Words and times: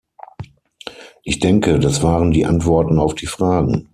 Ich 1.21 1.37
denke, 1.37 1.77
das 1.77 2.01
waren 2.01 2.31
die 2.31 2.47
Antworten 2.47 2.97
auf 2.97 3.13
die 3.13 3.27
Fragen. 3.27 3.87